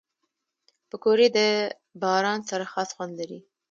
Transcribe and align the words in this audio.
پکورې 0.89 1.27
له 1.35 1.45
باران 2.01 2.39
سره 2.49 2.65
خاص 2.71 2.89
خوند 2.95 3.13
لري 3.19 3.39